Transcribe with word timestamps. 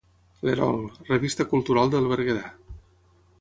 L'erol: 0.47 0.79
revista 1.09 1.47
cultural 1.51 1.93
del 1.97 2.09
Berguedà. 2.13 2.45